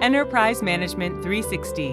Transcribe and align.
Enterprise 0.00 0.62
Management 0.62 1.22
360, 1.22 1.88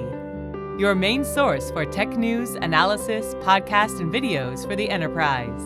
your 0.79 0.96
main 0.96 1.26
source 1.26 1.71
for 1.71 1.86
tech 1.86 2.08
news, 2.16 2.52
analysis, 2.52 3.33
podcasts, 3.44 3.99
and 3.99 4.13
videos 4.13 4.65
for 4.65 4.78
the 4.78 4.90
enterprise. 4.90 5.62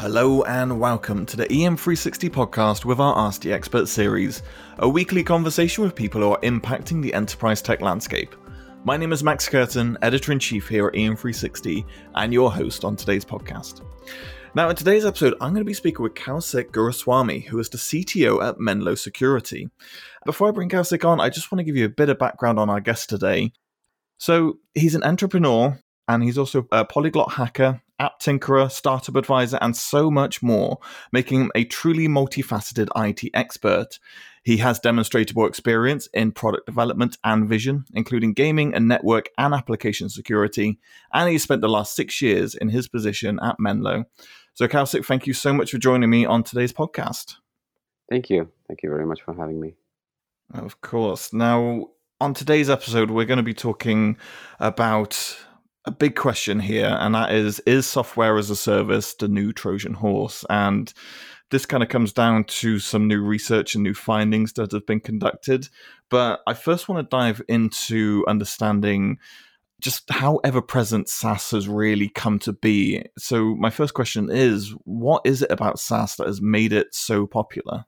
Hello 0.00 0.42
and 0.44 0.80
welcome 0.80 1.26
to 1.26 1.36
the 1.36 1.44
EM360 1.48 2.30
podcast 2.30 2.86
with 2.86 2.98
our 2.98 3.14
Ask 3.18 3.42
the 3.42 3.52
Expert 3.52 3.88
series, 3.88 4.42
a 4.78 4.88
weekly 4.88 5.22
conversation 5.22 5.84
with 5.84 5.94
people 5.94 6.22
who 6.22 6.30
are 6.30 6.40
impacting 6.40 7.02
the 7.02 7.12
enterprise 7.12 7.60
tech 7.60 7.82
landscape. 7.82 8.34
My 8.84 8.96
name 8.96 9.12
is 9.12 9.22
Max 9.22 9.50
Curtin, 9.50 9.98
editor 10.00 10.32
in 10.32 10.38
chief 10.38 10.66
here 10.66 10.86
at 10.86 10.94
EM360, 10.94 11.84
and 12.14 12.32
your 12.32 12.50
host 12.50 12.86
on 12.86 12.96
today's 12.96 13.26
podcast. 13.26 13.82
Now, 14.56 14.70
in 14.70 14.76
today's 14.76 15.04
episode, 15.04 15.34
I'm 15.34 15.52
going 15.52 15.56
to 15.56 15.64
be 15.64 15.74
speaking 15.74 16.02
with 16.02 16.14
Kausik 16.14 16.70
Guruswamy, 16.70 17.44
who 17.44 17.58
is 17.58 17.68
the 17.68 17.76
CTO 17.76 18.42
at 18.42 18.58
Menlo 18.58 18.94
Security. 18.94 19.68
Before 20.24 20.48
I 20.48 20.50
bring 20.50 20.70
Kausik 20.70 21.06
on, 21.06 21.20
I 21.20 21.28
just 21.28 21.52
want 21.52 21.58
to 21.58 21.62
give 21.62 21.76
you 21.76 21.84
a 21.84 21.90
bit 21.90 22.08
of 22.08 22.18
background 22.18 22.58
on 22.58 22.70
our 22.70 22.80
guest 22.80 23.10
today. 23.10 23.52
So, 24.16 24.54
he's 24.72 24.94
an 24.94 25.02
entrepreneur 25.02 25.78
and 26.08 26.22
he's 26.22 26.38
also 26.38 26.66
a 26.72 26.86
polyglot 26.86 27.32
hacker, 27.32 27.82
app 27.98 28.18
tinkerer, 28.18 28.70
startup 28.72 29.16
advisor, 29.16 29.58
and 29.60 29.76
so 29.76 30.10
much 30.10 30.42
more, 30.42 30.78
making 31.12 31.42
him 31.42 31.52
a 31.54 31.64
truly 31.64 32.08
multifaceted 32.08 32.88
IT 32.96 33.28
expert. 33.34 33.98
He 34.42 34.56
has 34.58 34.78
demonstrable 34.78 35.44
experience 35.44 36.08
in 36.14 36.32
product 36.32 36.64
development 36.64 37.18
and 37.24 37.46
vision, 37.46 37.84
including 37.92 38.32
gaming 38.32 38.72
and 38.74 38.88
network 38.88 39.28
and 39.36 39.52
application 39.52 40.08
security, 40.08 40.78
and 41.12 41.28
he 41.28 41.36
spent 41.36 41.60
the 41.60 41.68
last 41.68 41.94
six 41.94 42.22
years 42.22 42.54
in 42.54 42.70
his 42.70 42.88
position 42.88 43.38
at 43.42 43.56
Menlo. 43.58 44.06
So, 44.56 44.66
Kaushik, 44.66 45.04
thank 45.04 45.26
you 45.26 45.34
so 45.34 45.52
much 45.52 45.70
for 45.70 45.76
joining 45.76 46.08
me 46.08 46.24
on 46.24 46.42
today's 46.42 46.72
podcast. 46.72 47.34
Thank 48.08 48.30
you. 48.30 48.48
Thank 48.66 48.82
you 48.82 48.88
very 48.88 49.04
much 49.04 49.20
for 49.20 49.34
having 49.34 49.60
me. 49.60 49.74
Of 50.54 50.80
course. 50.80 51.30
Now, 51.34 51.90
on 52.22 52.32
today's 52.32 52.70
episode, 52.70 53.10
we're 53.10 53.26
going 53.26 53.36
to 53.36 53.42
be 53.42 53.52
talking 53.52 54.16
about 54.58 55.36
a 55.84 55.90
big 55.90 56.16
question 56.16 56.58
here, 56.58 56.96
and 56.98 57.14
that 57.14 57.32
is 57.32 57.60
Is 57.66 57.86
software 57.86 58.38
as 58.38 58.48
a 58.48 58.56
service 58.56 59.12
the 59.12 59.28
new 59.28 59.52
Trojan 59.52 59.92
horse? 59.92 60.42
And 60.48 60.90
this 61.50 61.66
kind 61.66 61.82
of 61.82 61.90
comes 61.90 62.14
down 62.14 62.44
to 62.44 62.78
some 62.78 63.06
new 63.06 63.22
research 63.22 63.74
and 63.74 63.84
new 63.84 63.92
findings 63.92 64.54
that 64.54 64.72
have 64.72 64.86
been 64.86 65.00
conducted. 65.00 65.68
But 66.08 66.40
I 66.46 66.54
first 66.54 66.88
want 66.88 67.04
to 67.04 67.14
dive 67.14 67.42
into 67.46 68.24
understanding 68.26 69.18
just 69.80 70.10
how 70.10 70.36
ever 70.38 70.62
present 70.62 71.08
SaaS 71.08 71.50
has 71.50 71.68
really 71.68 72.08
come 72.08 72.38
to 72.40 72.52
be. 72.52 73.04
So, 73.18 73.54
my 73.56 73.70
first 73.70 73.94
question 73.94 74.30
is 74.30 74.74
what 74.84 75.22
is 75.24 75.42
it 75.42 75.50
about 75.50 75.78
SaaS 75.78 76.16
that 76.16 76.26
has 76.26 76.40
made 76.40 76.72
it 76.72 76.94
so 76.94 77.26
popular? 77.26 77.84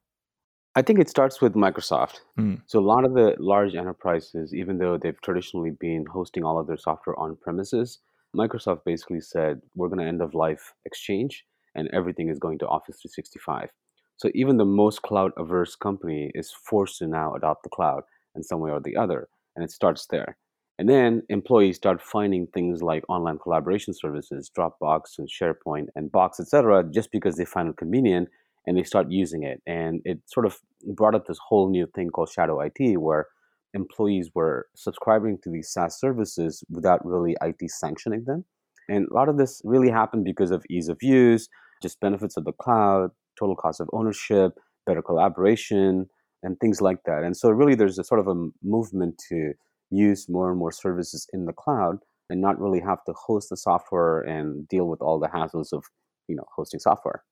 I 0.75 0.83
think 0.83 1.01
it 1.01 1.09
starts 1.09 1.41
with 1.41 1.55
Microsoft. 1.55 2.21
Mm. 2.39 2.63
So, 2.67 2.79
a 2.79 2.81
lot 2.81 3.05
of 3.05 3.15
the 3.15 3.35
large 3.39 3.75
enterprises, 3.75 4.55
even 4.55 4.79
though 4.79 4.99
they've 4.99 5.21
traditionally 5.23 5.71
been 5.71 6.05
hosting 6.07 6.45
all 6.45 6.61
of 6.61 6.67
their 6.67 6.77
software 6.77 7.19
on 7.19 7.37
premises, 7.37 7.99
Microsoft 8.37 8.85
basically 8.85 9.21
said, 9.21 9.61
we're 9.75 9.89
going 9.89 10.01
to 10.01 10.07
end 10.07 10.23
of 10.23 10.35
life 10.35 10.75
Exchange 10.85 11.45
and 11.75 11.89
everything 11.93 12.29
is 12.29 12.39
going 12.39 12.59
to 12.59 12.67
Office 12.67 13.01
365. 13.01 13.71
So, 14.19 14.31
even 14.35 14.57
the 14.57 14.65
most 14.65 15.03
cloud 15.03 15.33
averse 15.39 15.75
company 15.75 16.31
is 16.35 16.53
forced 16.53 16.99
to 16.99 17.07
now 17.07 17.35
adopt 17.35 17.63
the 17.63 17.71
cloud 17.71 18.03
in 18.35 18.43
some 18.43 18.61
way 18.61 18.71
or 18.71 18.81
the 18.81 18.97
other. 18.97 19.29
And 19.57 19.65
it 19.65 19.71
starts 19.71 20.07
there. 20.11 20.37
And 20.79 20.89
then 20.89 21.23
employees 21.29 21.77
start 21.77 22.01
finding 22.01 22.47
things 22.47 22.83
like 22.83 23.03
online 23.09 23.39
collaboration 23.39 23.93
services, 23.95 24.51
Dropbox 24.57 25.19
and 25.19 25.29
SharePoint 25.29 25.87
and 25.97 26.13
Box, 26.13 26.39
etc., 26.39 26.85
just 26.93 27.11
because 27.11 27.35
they 27.37 27.45
find 27.45 27.69
it 27.69 27.77
convenient 27.77 28.29
and 28.67 28.77
they 28.77 28.85
start 28.85 29.11
using 29.11 29.43
it. 29.43 29.61
And 29.67 30.01
it 30.05 30.21
sort 30.27 30.47
of 30.47 30.59
brought 30.95 31.17
up 31.17 31.27
this 31.27 31.39
whole 31.49 31.69
new 31.69 31.87
thing 31.95 32.11
called 32.11 32.29
shadow 32.29 32.61
IT, 32.61 33.01
where 33.01 33.27
employees 33.75 34.31
were 34.35 34.67
subscribing 34.77 35.39
to 35.43 35.51
these 35.51 35.71
SaaS 35.73 35.99
services 35.99 36.63
without 36.71 37.05
really 37.05 37.37
IT 37.43 37.71
sanctioning 37.71 38.25
them. 38.25 38.45
And 38.89 39.09
a 39.11 39.15
lot 39.15 39.29
of 39.29 39.37
this 39.37 39.61
really 39.65 39.91
happened 39.91 40.25
because 40.25 40.51
of 40.51 40.65
ease 40.71 40.89
of 40.89 40.99
use, 41.03 41.49
just 41.83 42.01
benefits 42.01 42.37
of 42.37 42.45
the 42.45 42.53
cloud, 42.53 43.11
total 43.39 43.57
cost 43.57 43.81
of 43.81 43.91
ownership, 43.93 44.53
better 44.87 45.03
collaboration, 45.03 46.07
and 46.43 46.59
things 46.61 46.81
like 46.81 46.99
that. 47.05 47.25
And 47.25 47.37
so, 47.37 47.51
really, 47.51 47.75
there's 47.75 47.99
a 47.99 48.05
sort 48.05 48.21
of 48.21 48.29
a 48.29 48.49
movement 48.63 49.21
to 49.29 49.53
use 49.91 50.29
more 50.29 50.51
and 50.51 50.59
more 50.59 50.73
services 50.73 51.27
in 51.33 51.47
the 51.47 51.53
cloud 51.53 51.99
and 52.31 52.41
not 52.41 52.61
really 52.61 52.81
have 52.81 53.03
to 53.05 53.13
host 53.13 53.49
the 53.51 53.57
software 53.57 54.21
and 54.21 54.69
deal 54.69 54.87
with 54.87 55.01
all 55.01 55.19
the 55.19 55.29
hassles 55.29 55.73
of 55.73 55.85
you 56.29 56.37
know 56.37 56.45
hosting 56.55 56.81
software. 56.81 57.25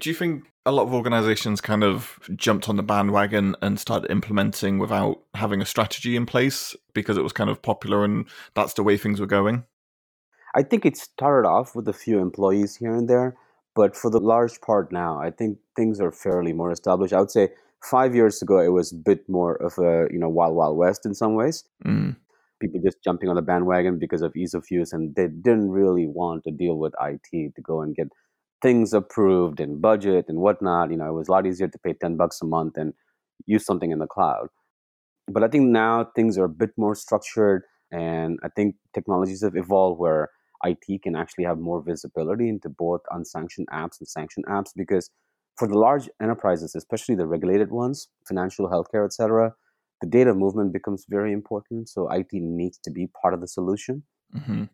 Do 0.00 0.08
you 0.08 0.14
think 0.14 0.44
a 0.64 0.70
lot 0.70 0.84
of 0.84 0.94
organizations 0.94 1.60
kind 1.60 1.82
of 1.82 2.20
jumped 2.36 2.68
on 2.68 2.76
the 2.76 2.84
bandwagon 2.84 3.56
and 3.60 3.80
started 3.80 4.10
implementing 4.12 4.78
without 4.78 5.22
having 5.34 5.60
a 5.60 5.66
strategy 5.66 6.14
in 6.14 6.24
place 6.24 6.76
because 6.94 7.16
it 7.16 7.22
was 7.22 7.32
kind 7.32 7.50
of 7.50 7.62
popular 7.62 8.04
and 8.04 8.26
that's 8.54 8.74
the 8.74 8.84
way 8.84 8.96
things 8.96 9.18
were 9.18 9.26
going? 9.26 9.64
I 10.54 10.62
think 10.62 10.86
it 10.86 10.96
started 10.96 11.48
off 11.48 11.74
with 11.74 11.88
a 11.88 11.92
few 11.92 12.20
employees 12.20 12.76
here 12.76 12.94
and 12.94 13.08
there 13.08 13.36
but 13.78 13.96
for 13.96 14.10
the 14.10 14.18
large 14.18 14.60
part 14.60 14.90
now 14.90 15.20
i 15.20 15.30
think 15.30 15.56
things 15.76 16.00
are 16.00 16.10
fairly 16.10 16.52
more 16.52 16.72
established. 16.72 17.14
I 17.14 17.20
would 17.20 17.30
say 17.30 17.50
five 17.82 18.14
years 18.14 18.42
ago 18.42 18.58
it 18.58 18.72
was 18.72 18.92
a 18.92 18.96
bit 18.96 19.28
more 19.28 19.54
of 19.56 19.78
a 19.78 20.12
you 20.12 20.18
know 20.18 20.28
wild 20.28 20.54
wild 20.54 20.76
west 20.76 21.06
in 21.06 21.14
some 21.14 21.34
ways. 21.34 21.64
Mm. 21.84 22.16
people 22.60 22.80
just 22.82 23.02
jumping 23.04 23.28
on 23.28 23.36
the 23.36 23.42
bandwagon 23.42 23.98
because 23.98 24.22
of 24.22 24.34
ease 24.34 24.54
of 24.54 24.64
use 24.70 24.92
and 24.92 25.14
they 25.14 25.28
didn't 25.28 25.70
really 25.70 26.06
want 26.06 26.42
to 26.44 26.50
deal 26.50 26.76
with 26.78 26.92
it 27.00 27.54
to 27.54 27.62
go 27.62 27.80
and 27.82 27.94
get 27.94 28.08
things 28.60 28.92
approved 28.92 29.60
and 29.60 29.80
budget 29.80 30.26
and 30.28 30.38
whatnot. 30.38 30.90
You 30.90 30.96
know 30.96 31.08
it 31.08 31.12
was 31.12 31.28
a 31.28 31.32
lot 31.32 31.46
easier 31.46 31.68
to 31.68 31.78
pay 31.78 31.92
10 31.92 32.16
bucks 32.16 32.40
a 32.42 32.46
month 32.46 32.76
and 32.76 32.92
use 33.46 33.64
something 33.64 33.92
in 33.92 34.00
the 34.00 34.06
cloud. 34.06 34.48
But 35.28 35.44
i 35.44 35.48
think 35.48 35.66
now 35.68 36.04
things 36.16 36.38
are 36.38 36.44
a 36.44 36.48
bit 36.48 36.70
more 36.76 36.94
structured 36.94 37.62
and 37.92 38.38
i 38.42 38.48
think 38.48 38.76
technologies 38.94 39.42
have 39.42 39.56
evolved 39.56 40.00
where 40.00 40.30
it 40.64 41.02
can 41.02 41.14
actually 41.16 41.44
have 41.44 41.58
more 41.58 41.82
visibility 41.82 42.48
into 42.48 42.68
both 42.68 43.00
unsanctioned 43.10 43.68
apps 43.68 44.00
and 44.00 44.08
sanctioned 44.08 44.46
apps 44.46 44.70
because 44.74 45.10
for 45.58 45.66
the 45.66 45.76
large 45.76 46.08
enterprises, 46.22 46.74
especially 46.74 47.16
the 47.16 47.26
regulated 47.26 47.70
ones, 47.70 48.08
financial, 48.26 48.68
healthcare, 48.68 49.04
etc., 49.04 49.54
the 50.00 50.06
data 50.06 50.32
movement 50.32 50.72
becomes 50.72 51.04
very 51.08 51.32
important. 51.32 51.88
So 51.88 52.08
IT 52.08 52.28
needs 52.32 52.78
to 52.84 52.90
be 52.90 53.08
part 53.20 53.34
of 53.34 53.40
the 53.40 53.48
solution. 53.48 54.04
Mm-hmm. 54.34 54.64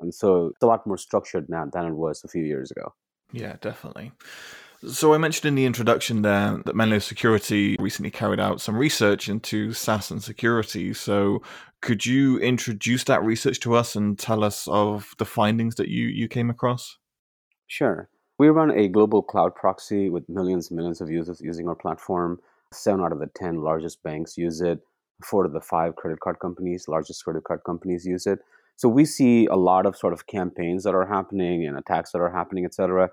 And 0.00 0.14
so 0.14 0.46
it's 0.46 0.62
a 0.62 0.66
lot 0.66 0.86
more 0.86 0.98
structured 0.98 1.48
now 1.48 1.66
than 1.72 1.86
it 1.86 1.94
was 1.94 2.22
a 2.24 2.28
few 2.28 2.44
years 2.44 2.70
ago. 2.70 2.94
Yeah, 3.32 3.56
definitely. 3.60 4.12
So 4.88 5.14
I 5.14 5.18
mentioned 5.18 5.48
in 5.48 5.54
the 5.54 5.64
introduction 5.64 6.22
there 6.22 6.60
that 6.66 6.76
Menlo 6.76 6.98
Security 6.98 7.74
recently 7.80 8.10
carried 8.10 8.38
out 8.38 8.60
some 8.60 8.76
research 8.76 9.28
into 9.28 9.72
SaaS 9.72 10.10
and 10.10 10.22
security. 10.22 10.92
So 10.92 11.42
could 11.80 12.04
you 12.04 12.38
introduce 12.38 13.04
that 13.04 13.22
research 13.22 13.60
to 13.60 13.74
us 13.74 13.96
and 13.96 14.18
tell 14.18 14.44
us 14.44 14.68
of 14.68 15.14
the 15.18 15.24
findings 15.24 15.76
that 15.76 15.88
you, 15.88 16.06
you 16.06 16.28
came 16.28 16.50
across? 16.50 16.98
Sure. 17.66 18.10
We 18.38 18.48
run 18.48 18.72
a 18.72 18.88
global 18.88 19.22
cloud 19.22 19.54
proxy 19.54 20.08
with 20.08 20.28
millions 20.28 20.68
and 20.68 20.76
millions 20.76 21.00
of 21.00 21.08
users 21.08 21.40
using 21.40 21.68
our 21.68 21.76
platform. 21.76 22.40
Seven 22.72 23.00
out 23.04 23.12
of 23.12 23.20
the 23.20 23.28
10 23.28 23.62
largest 23.62 24.02
banks 24.02 24.36
use 24.36 24.60
it. 24.60 24.80
Four 25.22 25.44
of 25.44 25.52
the 25.52 25.60
five 25.60 25.94
credit 25.94 26.18
card 26.18 26.40
companies, 26.40 26.88
largest 26.88 27.22
credit 27.22 27.44
card 27.44 27.60
companies, 27.64 28.04
use 28.04 28.26
it. 28.26 28.40
So 28.76 28.88
we 28.88 29.04
see 29.04 29.46
a 29.46 29.54
lot 29.54 29.86
of 29.86 29.96
sort 29.96 30.12
of 30.12 30.26
campaigns 30.26 30.82
that 30.82 30.96
are 30.96 31.06
happening 31.06 31.64
and 31.64 31.78
attacks 31.78 32.10
that 32.10 32.18
are 32.18 32.32
happening, 32.32 32.64
et 32.64 32.74
cetera. 32.74 33.08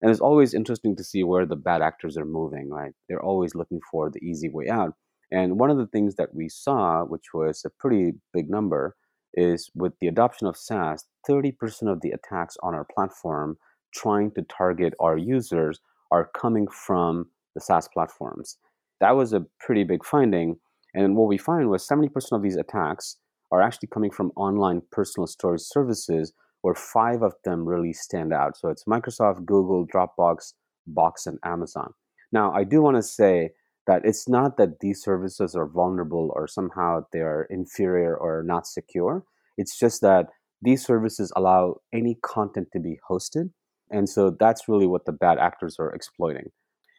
And 0.00 0.10
it's 0.10 0.20
always 0.20 0.54
interesting 0.54 0.96
to 0.96 1.04
see 1.04 1.22
where 1.22 1.44
the 1.44 1.54
bad 1.54 1.82
actors 1.82 2.16
are 2.16 2.24
moving, 2.24 2.70
right? 2.70 2.92
They're 3.08 3.22
always 3.22 3.54
looking 3.54 3.80
for 3.90 4.08
the 4.08 4.24
easy 4.24 4.48
way 4.48 4.70
out. 4.70 4.94
And 5.30 5.58
one 5.60 5.70
of 5.70 5.76
the 5.76 5.86
things 5.86 6.16
that 6.16 6.34
we 6.34 6.48
saw, 6.48 7.04
which 7.04 7.34
was 7.34 7.62
a 7.66 7.70
pretty 7.70 8.14
big 8.32 8.48
number, 8.48 8.96
is 9.34 9.70
with 9.74 9.92
the 10.00 10.08
adoption 10.08 10.46
of 10.46 10.56
SaaS, 10.56 11.04
30% 11.28 11.92
of 11.92 12.00
the 12.00 12.10
attacks 12.10 12.56
on 12.62 12.74
our 12.74 12.84
platform 12.84 13.58
trying 13.92 14.30
to 14.32 14.42
target 14.42 14.94
our 15.00 15.16
users 15.16 15.80
are 16.10 16.30
coming 16.36 16.66
from 16.68 17.26
the 17.54 17.60
SaaS 17.60 17.88
platforms. 17.92 18.58
That 19.00 19.16
was 19.16 19.32
a 19.32 19.46
pretty 19.60 19.84
big 19.84 20.04
finding. 20.04 20.56
And 20.94 21.16
what 21.16 21.28
we 21.28 21.38
find 21.38 21.68
was 21.68 21.86
70% 21.86 22.08
of 22.32 22.42
these 22.42 22.56
attacks 22.56 23.16
are 23.50 23.62
actually 23.62 23.88
coming 23.88 24.10
from 24.10 24.32
online 24.36 24.82
personal 24.90 25.26
storage 25.26 25.62
services, 25.62 26.32
where 26.60 26.74
five 26.74 27.22
of 27.22 27.34
them 27.44 27.66
really 27.66 27.92
stand 27.92 28.32
out. 28.32 28.56
So 28.56 28.68
it's 28.68 28.84
Microsoft, 28.84 29.44
Google, 29.44 29.86
Dropbox, 29.86 30.54
Box, 30.86 31.26
and 31.26 31.38
Amazon. 31.44 31.92
Now, 32.30 32.52
I 32.52 32.64
do 32.64 32.80
want 32.80 32.96
to 32.96 33.02
say 33.02 33.50
that 33.86 34.02
it's 34.04 34.28
not 34.28 34.56
that 34.56 34.80
these 34.80 35.02
services 35.02 35.54
are 35.54 35.66
vulnerable 35.66 36.30
or 36.34 36.46
somehow 36.46 37.00
they 37.12 37.20
are 37.20 37.46
inferior 37.50 38.16
or 38.16 38.42
not 38.42 38.66
secure. 38.66 39.24
It's 39.58 39.78
just 39.78 40.00
that 40.02 40.26
these 40.62 40.84
services 40.84 41.32
allow 41.34 41.76
any 41.92 42.16
content 42.22 42.68
to 42.72 42.80
be 42.80 42.98
hosted 43.10 43.50
and 43.92 44.08
so 44.08 44.36
that's 44.40 44.68
really 44.68 44.86
what 44.86 45.04
the 45.04 45.12
bad 45.12 45.38
actors 45.38 45.76
are 45.78 45.90
exploiting. 45.90 46.50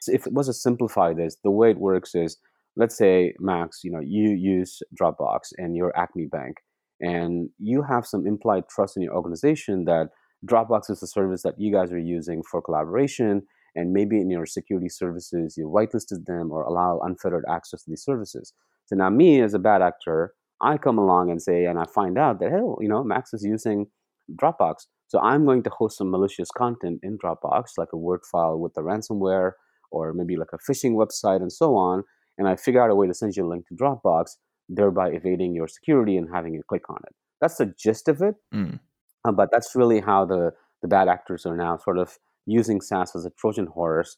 So 0.01 0.13
if 0.13 0.27
it 0.27 0.33
was 0.33 0.47
to 0.47 0.53
simplify 0.53 1.13
this, 1.13 1.37
the 1.43 1.51
way 1.51 1.71
it 1.71 1.77
works 1.77 2.15
is 2.15 2.37
let's 2.75 2.97
say, 2.97 3.33
Max, 3.39 3.83
you 3.83 3.91
know, 3.91 3.99
you 3.99 4.29
use 4.29 4.81
Dropbox 4.99 5.51
and 5.57 5.75
you're 5.75 5.95
Acme 5.97 6.25
Bank, 6.25 6.57
and 6.99 7.49
you 7.59 7.83
have 7.83 8.05
some 8.05 8.25
implied 8.25 8.63
trust 8.69 8.97
in 8.97 9.03
your 9.03 9.15
organization 9.15 9.85
that 9.85 10.09
Dropbox 10.45 10.89
is 10.89 11.01
a 11.03 11.07
service 11.07 11.43
that 11.43 11.59
you 11.59 11.71
guys 11.71 11.91
are 11.91 11.99
using 11.99 12.41
for 12.49 12.61
collaboration, 12.61 13.43
and 13.75 13.93
maybe 13.93 14.19
in 14.19 14.29
your 14.29 14.45
security 14.45 14.89
services 14.89 15.55
you 15.57 15.67
whitelisted 15.67 16.25
them 16.25 16.51
or 16.51 16.63
allow 16.63 16.99
unfettered 17.03 17.45
access 17.49 17.83
to 17.83 17.89
these 17.89 18.03
services. 18.03 18.53
So 18.85 18.95
now 18.95 19.09
me 19.09 19.41
as 19.41 19.53
a 19.53 19.59
bad 19.59 19.81
actor, 19.81 20.33
I 20.61 20.77
come 20.77 20.97
along 20.97 21.29
and 21.29 21.41
say, 21.41 21.65
and 21.65 21.79
I 21.79 21.85
find 21.85 22.17
out 22.17 22.39
that 22.39 22.49
hey, 22.49 22.57
you 22.57 22.87
know, 22.87 23.03
Max 23.03 23.33
is 23.33 23.43
using 23.43 23.87
Dropbox, 24.35 24.85
so 25.13 25.19
I'm 25.19 25.45
going 25.45 25.61
to 25.61 25.69
host 25.69 25.99
some 25.99 26.09
malicious 26.09 26.49
content 26.49 27.01
in 27.03 27.19
Dropbox, 27.19 27.77
like 27.77 27.89
a 27.93 27.97
Word 27.97 28.21
file 28.31 28.57
with 28.57 28.73
the 28.73 28.81
ransomware, 28.81 29.51
or 29.91 30.11
maybe 30.11 30.35
like 30.37 30.47
a 30.53 30.57
phishing 30.57 30.93
website 30.93 31.39
and 31.39 31.53
so 31.53 31.75
on. 31.75 32.03
And 32.39 32.47
I 32.47 32.55
figure 32.55 32.83
out 32.83 32.89
a 32.89 32.95
way 32.95 33.05
to 33.05 33.13
send 33.13 33.35
you 33.35 33.45
a 33.45 33.47
link 33.47 33.67
to 33.67 33.75
Dropbox, 33.75 34.31
thereby 34.67 35.09
evading 35.09 35.53
your 35.53 35.67
security 35.67 36.17
and 36.17 36.29
having 36.33 36.55
you 36.55 36.63
click 36.67 36.89
on 36.89 36.97
it. 37.05 37.13
That's 37.39 37.57
the 37.57 37.75
gist 37.77 38.07
of 38.07 38.23
it. 38.23 38.33
Mm. 38.51 38.79
Uh, 39.23 39.31
but 39.31 39.49
that's 39.51 39.75
really 39.75 40.01
how 40.01 40.25
the 40.25 40.53
the 40.81 40.87
bad 40.87 41.07
actors 41.07 41.45
are 41.45 41.55
now 41.55 41.77
sort 41.77 41.99
of 41.99 42.17
using 42.47 42.81
SaaS 42.81 43.15
as 43.15 43.23
a 43.23 43.29
Trojan 43.29 43.67
horse 43.67 44.17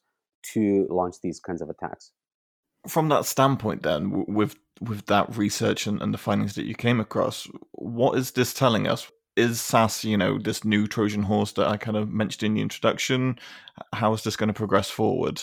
to 0.54 0.88
launch 0.90 1.18
these 1.22 1.42
kinds 1.42 1.62
of 1.62 1.70
attacks. 1.70 2.12
From 2.88 3.10
that 3.10 3.26
standpoint, 3.26 3.84
then, 3.84 4.24
with 4.30 4.56
with 4.80 5.08
that 5.08 5.36
research 5.36 5.88
and, 5.88 6.02
and 6.02 6.14
the 6.14 6.18
findings 6.18 6.56
that 6.56 6.66
you 6.66 6.74
came 6.74 7.02
across, 7.02 7.50
what 7.74 8.18
is 8.18 8.32
this 8.32 8.54
telling 8.54 8.88
us? 8.88 9.12
Is 9.36 9.60
SaaS, 9.60 10.06
you 10.06 10.18
know, 10.18 10.40
this 10.40 10.64
new 10.64 10.88
Trojan 10.88 11.24
horse 11.24 11.52
that 11.54 11.68
I 11.68 11.78
kind 11.78 11.98
of 11.98 12.10
mentioned 12.12 12.44
in 12.44 12.54
the 12.54 12.62
introduction? 12.62 13.38
How 13.94 14.14
is 14.14 14.24
this 14.24 14.38
going 14.38 14.48
to 14.48 14.54
progress 14.54 14.90
forward? 14.90 15.42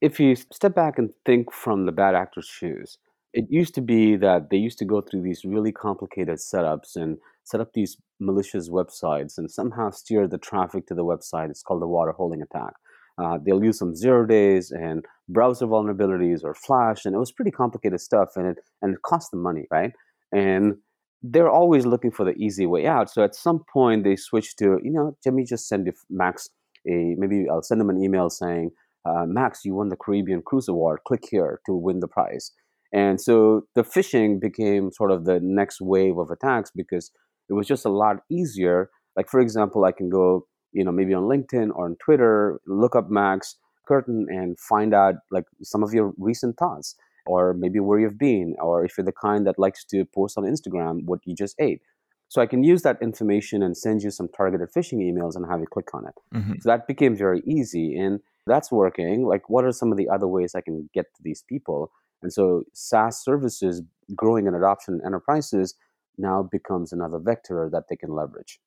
If 0.00 0.20
you 0.20 0.36
step 0.36 0.76
back 0.76 0.98
and 0.98 1.10
think 1.26 1.52
from 1.52 1.86
the 1.86 1.92
bad 1.92 2.14
actor's 2.14 2.46
shoes, 2.46 2.98
it 3.34 3.46
used 3.50 3.74
to 3.74 3.80
be 3.80 4.16
that 4.16 4.50
they 4.50 4.56
used 4.56 4.78
to 4.78 4.84
go 4.84 5.00
through 5.00 5.22
these 5.22 5.44
really 5.44 5.72
complicated 5.72 6.38
setups 6.38 6.94
and 6.94 7.18
set 7.42 7.60
up 7.60 7.72
these 7.72 7.96
malicious 8.20 8.68
websites 8.68 9.38
and 9.38 9.50
somehow 9.50 9.90
steer 9.90 10.28
the 10.28 10.38
traffic 10.38 10.86
to 10.86 10.94
the 10.94 11.04
website. 11.04 11.50
It's 11.50 11.62
called 11.62 11.82
the 11.82 11.88
watering 11.88 12.16
hole 12.16 12.32
attack. 12.32 12.74
Uh, 13.18 13.38
they'll 13.44 13.64
use 13.64 13.78
some 13.78 13.96
zero 13.96 14.24
days 14.24 14.70
and 14.70 15.04
browser 15.28 15.66
vulnerabilities 15.66 16.44
or 16.44 16.54
flash, 16.54 17.04
and 17.04 17.14
it 17.14 17.18
was 17.18 17.32
pretty 17.32 17.50
complicated 17.50 18.00
stuff, 18.00 18.36
and 18.36 18.46
it 18.46 18.58
and 18.80 18.94
it 18.94 19.02
cost 19.02 19.32
them 19.32 19.42
money, 19.42 19.66
right? 19.72 19.92
And 20.30 20.76
they're 21.22 21.50
always 21.50 21.84
looking 21.84 22.10
for 22.10 22.24
the 22.24 22.32
easy 22.32 22.66
way 22.66 22.86
out. 22.86 23.10
So 23.10 23.22
at 23.24 23.34
some 23.34 23.64
point 23.72 24.04
they 24.04 24.16
switch 24.16 24.56
to, 24.56 24.78
you 24.82 24.92
know, 24.92 25.16
let 25.24 25.34
me 25.34 25.44
just 25.44 25.68
send 25.68 25.90
Max 26.10 26.48
a 26.86 27.14
maybe 27.18 27.46
I'll 27.50 27.62
send 27.62 27.80
them 27.80 27.90
an 27.90 28.02
email 28.02 28.30
saying, 28.30 28.70
uh, 29.04 29.24
Max, 29.26 29.64
you 29.64 29.74
won 29.74 29.88
the 29.88 29.96
Caribbean 29.96 30.42
Cruise 30.42 30.68
Award. 30.68 31.00
Click 31.06 31.24
here 31.30 31.60
to 31.66 31.72
win 31.74 32.00
the 32.00 32.08
prize. 32.08 32.52
And 32.92 33.20
so 33.20 33.62
the 33.74 33.82
phishing 33.82 34.40
became 34.40 34.90
sort 34.92 35.10
of 35.10 35.24
the 35.24 35.40
next 35.42 35.80
wave 35.80 36.16
of 36.18 36.30
attacks 36.30 36.70
because 36.74 37.10
it 37.48 37.54
was 37.54 37.66
just 37.66 37.84
a 37.84 37.90
lot 37.90 38.18
easier. 38.30 38.90
Like, 39.16 39.28
for 39.28 39.40
example, 39.40 39.84
I 39.84 39.92
can 39.92 40.08
go, 40.08 40.46
you 40.72 40.84
know, 40.84 40.92
maybe 40.92 41.14
on 41.14 41.24
LinkedIn 41.24 41.70
or 41.74 41.86
on 41.86 41.96
Twitter, 42.02 42.60
look 42.66 42.96
up 42.96 43.10
Max 43.10 43.56
Curtin 43.86 44.26
and 44.28 44.58
find 44.58 44.94
out 44.94 45.16
like 45.30 45.44
some 45.62 45.82
of 45.82 45.92
your 45.92 46.12
recent 46.18 46.56
thoughts, 46.58 46.94
or 47.28 47.52
maybe 47.52 47.78
where 47.78 48.00
you've 48.00 48.18
been, 48.18 48.56
or 48.58 48.84
if 48.84 48.96
you're 48.96 49.04
the 49.04 49.12
kind 49.12 49.46
that 49.46 49.58
likes 49.58 49.84
to 49.84 50.04
post 50.14 50.38
on 50.38 50.44
Instagram 50.44 51.04
what 51.04 51.20
you 51.24 51.34
just 51.34 51.54
ate. 51.60 51.82
So 52.28 52.40
I 52.42 52.46
can 52.46 52.62
use 52.62 52.82
that 52.82 52.98
information 53.02 53.62
and 53.62 53.76
send 53.76 54.02
you 54.02 54.10
some 54.10 54.28
targeted 54.36 54.68
phishing 54.74 55.00
emails 55.08 55.36
and 55.36 55.46
have 55.50 55.60
you 55.60 55.66
click 55.66 55.94
on 55.94 56.06
it. 56.06 56.14
Mm-hmm. 56.34 56.54
So 56.60 56.68
that 56.70 56.86
became 56.86 57.14
very 57.16 57.42
easy. 57.46 57.96
And 57.96 58.20
that's 58.46 58.70
working. 58.72 59.26
Like, 59.26 59.48
what 59.48 59.64
are 59.64 59.72
some 59.72 59.92
of 59.92 59.98
the 59.98 60.08
other 60.08 60.26
ways 60.26 60.54
I 60.54 60.62
can 60.62 60.88
get 60.92 61.06
to 61.16 61.22
these 61.22 61.44
people? 61.48 61.90
And 62.22 62.32
so 62.32 62.64
SaaS 62.74 63.22
services 63.22 63.82
growing 64.14 64.46
in 64.46 64.54
adoption 64.54 64.94
in 64.94 65.06
enterprises 65.06 65.74
now 66.16 66.42
becomes 66.42 66.92
another 66.92 67.18
vector 67.18 67.68
that 67.72 67.84
they 67.88 67.96
can 67.96 68.14
leverage. 68.14 68.58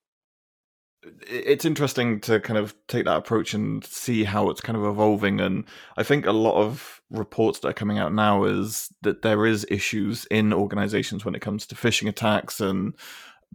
It's 1.04 1.66
interesting 1.66 2.20
to 2.22 2.40
kind 2.40 2.60
of 2.60 2.76
take 2.88 3.06
that 3.06 3.18
approach 3.18 3.54
and 3.54 3.84
see 3.84 4.24
how 4.24 4.50
it's 4.50 4.62
kind 4.62 4.78
of 4.78 4.86
evolving. 4.86 5.42
And 5.42 5.66
I 5.98 6.04
think 6.04 6.26
a 6.26 6.32
lot 6.32 6.62
of 6.62 7.02
reports 7.10 7.60
that 7.60 7.70
are 7.70 7.74
coming 7.74 7.98
out 7.98 8.14
now 8.14 8.44
is 8.44 8.94
that 9.02 9.24
there 9.24 9.46
is 9.46 9.66
issues 9.70 10.26
in 10.30 10.54
organizations 10.54 11.26
when 11.26 11.34
it 11.34 11.42
comes 11.42 11.66
to 11.68 11.76
phishing 11.76 12.08
attacks 12.08 12.62
and 12.62 12.94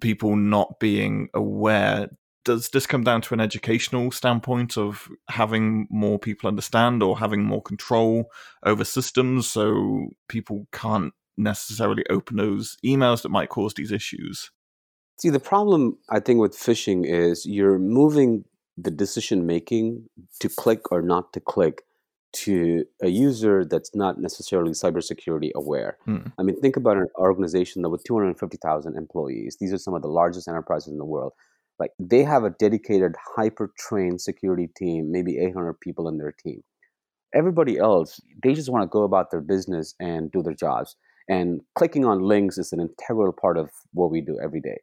people 0.01 0.37
not 0.37 0.79
being 0.81 1.29
aware 1.35 2.09
does 2.47 2.69
this 2.69 2.87
come 2.87 3.03
down 3.03 3.21
to 3.21 3.35
an 3.35 3.41
educational 3.41 4.13
standpoint 4.13 4.79
of 4.79 5.09
having 5.29 5.89
more 5.91 6.17
people 6.17 6.47
understand 6.47 7.03
or 7.03 7.19
having 7.19 7.43
more 7.43 7.61
control 7.61 8.31
over 8.63 8.85
systems 8.85 9.49
so 9.49 10.07
people 10.29 10.69
can't 10.71 11.13
necessarily 11.37 12.05
open 12.09 12.37
those 12.37 12.77
emails 12.85 13.23
that 13.23 13.31
might 13.31 13.49
cause 13.49 13.75
these 13.75 13.91
issues? 13.91 14.53
See, 15.19 15.31
the 15.31 15.41
problem 15.41 15.99
I 16.11 16.21
think 16.21 16.41
with 16.41 16.53
phishing 16.53 17.07
is 17.07 17.47
you're 17.47 17.79
moving 17.79 18.45
the 18.77 18.91
decision 18.91 19.47
making 19.47 20.09
to 20.41 20.49
click 20.49 20.93
or 20.93 21.01
not 21.01 21.33
to 21.33 21.41
click 21.41 21.83
to 22.33 22.85
a 23.03 23.09
user 23.09 23.65
that's 23.65 23.95
not 23.95 24.21
necessarily 24.21 24.73
cybersecurity 24.73 25.51
aware. 25.55 25.97
Hmm. 26.05 26.29
I 26.39 26.43
mean, 26.43 26.61
think 26.61 26.77
about 26.77 26.99
an 26.99 27.09
organization 27.17 27.81
that 27.83 27.89
with 27.89 28.05
250,000 28.05 28.95
employees. 28.95 29.57
These 29.59 29.73
are 29.73 29.79
some 29.79 29.95
of 29.95 30.03
the 30.03 30.09
largest 30.09 30.47
enterprises 30.47 30.93
in 30.93 30.99
the 30.99 31.05
world 31.07 31.33
like 31.79 31.91
they 31.99 32.23
have 32.23 32.45
a 32.45 32.51
dedicated 32.51 33.15
hyper 33.37 33.73
trained 33.79 34.21
security 34.21 34.69
team 34.77 35.11
maybe 35.11 35.39
800 35.39 35.75
people 35.81 36.09
in 36.09 36.19
their 36.19 36.33
team 36.33 36.63
everybody 37.35 37.79
else 37.79 38.21
they 38.43 38.55
just 38.55 38.71
want 38.71 38.83
to 38.83 38.89
go 38.89 39.03
about 39.03 39.31
their 39.31 39.41
business 39.41 39.95
and 40.01 40.31
do 40.33 40.43
their 40.43 40.55
jobs 40.55 40.97
and 41.29 41.61
clicking 41.75 42.05
on 42.05 42.21
links 42.21 42.59
is 42.59 42.73
an 42.73 42.81
integral 42.81 43.33
part 43.33 43.59
of 43.59 43.71
what 43.93 44.11
we 44.11 44.21
do 44.21 44.39
every 44.43 44.61
day 44.61 44.79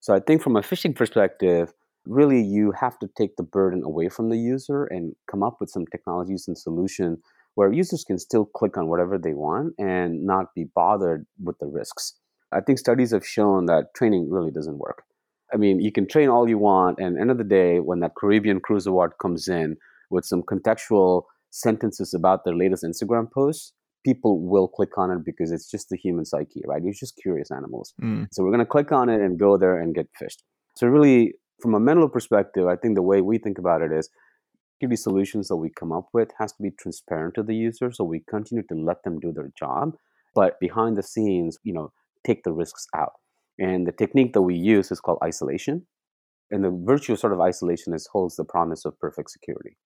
so 0.00 0.14
i 0.14 0.20
think 0.20 0.42
from 0.42 0.56
a 0.56 0.60
phishing 0.60 0.94
perspective 0.94 1.72
really 2.06 2.42
you 2.42 2.72
have 2.72 2.98
to 2.98 3.08
take 3.16 3.36
the 3.36 3.42
burden 3.42 3.82
away 3.84 4.08
from 4.08 4.30
the 4.30 4.38
user 4.38 4.84
and 4.86 5.14
come 5.30 5.42
up 5.42 5.58
with 5.60 5.68
some 5.70 5.86
technologies 5.86 6.48
and 6.48 6.56
solution 6.56 7.18
where 7.58 7.72
users 7.72 8.04
can 8.04 8.20
still 8.20 8.44
click 8.44 8.76
on 8.76 8.86
whatever 8.86 9.18
they 9.18 9.34
want 9.34 9.74
and 9.80 10.24
not 10.24 10.54
be 10.54 10.64
bothered 10.76 11.26
with 11.42 11.58
the 11.58 11.66
risks. 11.66 12.14
I 12.52 12.60
think 12.60 12.78
studies 12.78 13.10
have 13.10 13.26
shown 13.26 13.66
that 13.66 13.94
training 13.94 14.30
really 14.30 14.52
doesn't 14.52 14.78
work. 14.78 15.02
I 15.52 15.56
mean, 15.56 15.80
you 15.80 15.90
can 15.90 16.06
train 16.06 16.28
all 16.28 16.48
you 16.48 16.56
want, 16.56 17.00
and 17.00 17.18
end 17.18 17.32
of 17.32 17.38
the 17.38 17.42
day, 17.42 17.80
when 17.80 17.98
that 17.98 18.14
Caribbean 18.16 18.60
Cruise 18.60 18.86
Award 18.86 19.14
comes 19.20 19.48
in 19.48 19.76
with 20.08 20.24
some 20.24 20.42
contextual 20.44 21.24
sentences 21.50 22.14
about 22.14 22.44
their 22.44 22.54
latest 22.54 22.84
Instagram 22.84 23.28
posts, 23.28 23.72
people 24.08 24.40
will 24.52 24.68
click 24.68 24.96
on 24.96 25.10
it 25.10 25.20
because 25.24 25.52
it's 25.52 25.70
just 25.70 25.86
the 25.90 25.98
human 26.04 26.24
psyche, 26.24 26.62
right? 26.66 26.82
You're 26.82 26.94
just 27.06 27.16
curious 27.24 27.50
animals. 27.50 27.92
Mm. 28.02 28.28
So 28.32 28.42
we're 28.42 28.54
going 28.56 28.66
to 28.68 28.74
click 28.76 28.90
on 28.90 29.10
it 29.10 29.20
and 29.20 29.38
go 29.38 29.58
there 29.62 29.76
and 29.82 29.94
get 29.94 30.08
phished. 30.18 30.40
So 30.76 30.86
really, 30.86 31.34
from 31.60 31.74
a 31.74 31.80
Menlo 31.80 32.08
perspective, 32.08 32.66
I 32.66 32.76
think 32.76 32.94
the 32.94 33.08
way 33.10 33.20
we 33.20 33.36
think 33.38 33.58
about 33.58 33.82
it 33.82 33.92
is 33.92 34.08
security 34.74 34.96
solutions 34.96 35.48
that 35.48 35.56
we 35.56 35.70
come 35.80 35.92
up 35.92 36.08
with 36.14 36.30
has 36.38 36.52
to 36.52 36.62
be 36.62 36.70
transparent 36.70 37.34
to 37.34 37.42
the 37.42 37.54
user, 37.54 37.90
so 37.92 38.04
we 38.04 38.22
continue 38.34 38.64
to 38.70 38.74
let 38.74 39.02
them 39.02 39.18
do 39.18 39.32
their 39.32 39.50
job, 39.58 39.96
but 40.34 40.58
behind 40.60 40.96
the 40.96 41.02
scenes, 41.02 41.58
you 41.64 41.74
know, 41.74 41.92
take 42.24 42.44
the 42.44 42.52
risks 42.52 42.86
out. 42.96 43.14
And 43.58 43.86
the 43.86 43.92
technique 43.92 44.32
that 44.34 44.42
we 44.42 44.54
use 44.54 44.90
is 44.92 45.00
called 45.00 45.18
isolation. 45.22 45.86
And 46.50 46.64
the 46.64 46.70
virtue 46.70 47.12
of 47.12 47.18
sort 47.18 47.32
of 47.32 47.40
isolation 47.40 47.92
is 47.92 48.08
holds 48.12 48.36
the 48.36 48.44
promise 48.44 48.84
of 48.84 48.98
perfect 49.00 49.30
security. 49.30 49.76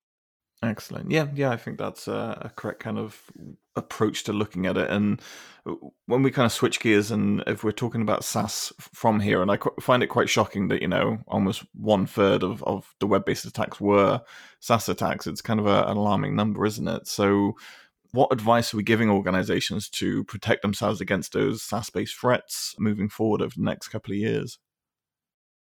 Excellent. 0.62 1.10
Yeah, 1.10 1.26
yeah, 1.34 1.50
I 1.50 1.56
think 1.56 1.76
that's 1.76 2.06
a, 2.06 2.38
a, 2.42 2.48
correct 2.50 2.78
kind 2.78 2.96
of 2.96 3.20
approach 3.74 4.22
to 4.24 4.32
looking 4.32 4.66
at 4.66 4.76
it. 4.76 4.90
And 4.90 5.20
when 6.06 6.22
we 6.22 6.30
kind 6.30 6.46
of 6.46 6.52
switch 6.52 6.78
gears, 6.78 7.10
and 7.10 7.42
if 7.48 7.64
we're 7.64 7.72
talking 7.72 8.00
about 8.00 8.24
SaaS 8.24 8.72
from 8.78 9.18
here, 9.18 9.42
and 9.42 9.50
I 9.50 9.58
find 9.80 10.04
it 10.04 10.06
quite 10.06 10.28
shocking 10.28 10.68
that 10.68 10.80
you 10.80 10.86
know 10.86 11.18
almost 11.26 11.64
one 11.74 12.06
third 12.06 12.44
of, 12.44 12.62
of 12.62 12.94
the 13.00 13.08
web 13.08 13.24
based 13.24 13.44
attacks 13.44 13.80
were 13.80 14.20
SaaS 14.60 14.88
attacks. 14.88 15.26
It's 15.26 15.42
kind 15.42 15.58
of 15.58 15.66
a, 15.66 15.82
an 15.88 15.96
alarming 15.96 16.36
number, 16.36 16.64
isn't 16.64 16.86
it? 16.86 17.08
So, 17.08 17.56
what 18.12 18.32
advice 18.32 18.72
are 18.72 18.76
we 18.76 18.84
giving 18.84 19.10
organizations 19.10 19.88
to 19.90 20.22
protect 20.24 20.62
themselves 20.62 21.00
against 21.00 21.32
those 21.32 21.60
SaaS 21.64 21.90
based 21.90 22.14
threats 22.14 22.76
moving 22.78 23.08
forward 23.08 23.42
over 23.42 23.54
the 23.56 23.64
next 23.64 23.88
couple 23.88 24.12
of 24.12 24.18
years? 24.18 24.58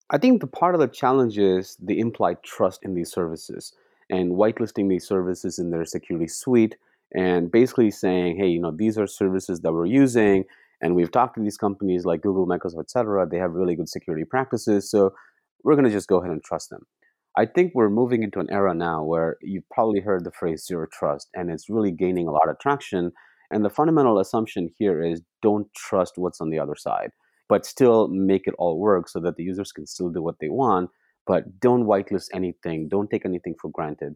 I 0.10 0.18
think 0.18 0.42
the 0.42 0.48
part 0.48 0.76
of 0.76 0.82
the 0.82 0.88
challenge 0.90 1.38
is 1.38 1.78
the 1.80 2.00
implied 2.00 2.44
trust 2.44 2.84
in 2.84 2.96
these 2.96 3.12
services 3.12 3.72
and 4.10 4.32
whitelisting 4.34 4.90
these 4.90 5.08
services 5.08 5.60
in 5.60 5.72
their 5.72 5.86
security 5.86 6.28
suite 6.28 6.76
and 7.14 7.52
basically 7.52 7.92
saying, 7.92 8.38
hey, 8.38 8.48
you 8.48 8.60
know, 8.60 8.72
these 8.72 8.98
are 8.98 9.08
services 9.08 9.62
that 9.62 9.74
we're 9.74 9.86
using 9.86 10.46
and 10.82 10.96
we've 10.96 11.12
talked 11.12 11.36
to 11.36 11.42
these 11.42 11.58
companies 11.58 12.06
like 12.06 12.22
Google, 12.22 12.48
Microsoft, 12.48 12.82
etc. 12.82 13.28
They 13.28 13.38
have 13.38 13.54
really 13.54 13.76
good 13.76 13.90
security 13.90 14.26
practices, 14.26 14.90
so 14.90 15.14
we're 15.64 15.76
going 15.76 15.86
to 15.86 15.92
just 15.92 16.08
go 16.08 16.18
ahead 16.18 16.32
and 16.32 16.44
trust 16.44 16.70
them. 16.70 16.86
I 17.38 17.46
think 17.46 17.74
we're 17.76 17.90
moving 17.90 18.24
into 18.24 18.40
an 18.40 18.50
era 18.50 18.74
now 18.74 19.04
where 19.04 19.38
you've 19.42 19.70
probably 19.70 20.00
heard 20.00 20.24
the 20.24 20.32
phrase 20.32 20.66
zero 20.66 20.88
trust, 20.92 21.30
and 21.34 21.50
it's 21.52 21.70
really 21.70 21.92
gaining 21.92 22.28
a 22.28 22.32
lot 22.32 22.50
of 22.50 22.60
traction. 22.60 23.12
And 23.52 23.66
the 23.66 23.70
fundamental 23.70 24.20
assumption 24.20 24.70
here 24.78 25.04
is 25.04 25.22
don't 25.42 25.68
trust 25.74 26.14
what's 26.18 26.42
on 26.42 26.50
the 26.50 26.60
other 26.60 26.76
side, 26.76 27.12
but 27.48 27.66
still 27.66 28.08
make 28.08 28.48
it 28.48 28.56
all 28.58 28.80
work 28.80 29.10
so 29.10 29.20
that 29.20 29.36
the 29.36 29.44
users 29.44 29.72
can 29.72 29.86
still 29.86 30.10
do 30.10 30.22
what 30.22 30.40
they 30.40 30.50
want, 30.50 30.90
but 31.30 31.44
don't 31.62 31.86
whitelist 31.86 32.28
anything, 32.34 32.90
don't 32.90 33.10
take 33.10 33.26
anything 33.26 33.56
for 33.62 33.70
granted. 33.72 34.14